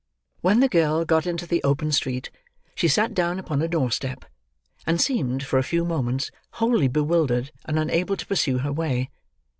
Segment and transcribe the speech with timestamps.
[0.41, 2.31] When the girl got into the open street,
[2.73, 4.25] she sat down upon a doorstep;
[4.87, 9.11] and seemed, for a few moments, wholly bewildered and unable to pursue her way.